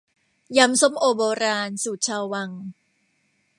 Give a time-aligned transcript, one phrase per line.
[0.57, 2.49] ยำส้มโอโบราณ สูตรชาววัง